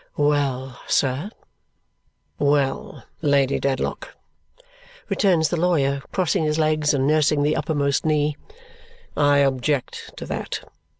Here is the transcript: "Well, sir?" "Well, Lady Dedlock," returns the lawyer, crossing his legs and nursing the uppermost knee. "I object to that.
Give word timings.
"Well, 0.17 0.79
sir?" 0.87 1.29
"Well, 2.39 3.03
Lady 3.21 3.59
Dedlock," 3.59 4.15
returns 5.09 5.49
the 5.49 5.57
lawyer, 5.59 6.01
crossing 6.11 6.43
his 6.43 6.57
legs 6.57 6.95
and 6.95 7.05
nursing 7.05 7.43
the 7.43 7.55
uppermost 7.55 8.03
knee. 8.03 8.35
"I 9.15 9.37
object 9.37 10.17
to 10.17 10.25
that. 10.25 10.63